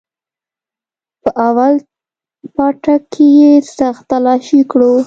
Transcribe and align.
په 1.21 1.29
اول 1.47 1.73
پاټک 2.55 3.01
کښې 3.13 3.27
يې 3.39 3.53
سخت 3.77 4.03
تلاشي 4.11 4.61
كړو. 4.71 4.91